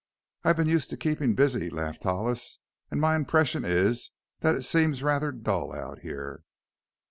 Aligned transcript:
"I've 0.43 0.55
been 0.57 0.67
used 0.67 0.89
to 0.89 0.97
keeping 0.97 1.35
busy," 1.35 1.69
laughed 1.69 2.01
Hollis, 2.01 2.57
"and 2.89 2.99
my 2.99 3.15
impression 3.15 3.63
is 3.63 4.09
that 4.39 4.55
it 4.55 4.63
seems 4.63 5.03
rather 5.03 5.31
dull 5.31 5.71
out 5.75 5.99
here." 5.99 6.43